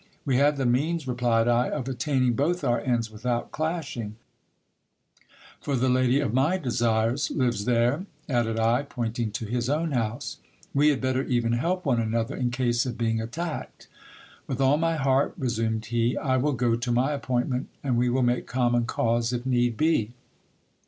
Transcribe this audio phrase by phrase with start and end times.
[0.25, 4.15] We have the means, replied I, of attaining both our ends without clashing;
[5.59, 10.37] for the lady of my desires lives there, added I, pointing to his own house.
[10.73, 13.87] We had better even help one another, in case of being attacked.
[14.47, 18.23] With all my heart, resumed he; I will go to my appointment, and we will
[18.23, 20.13] make common cause if need be.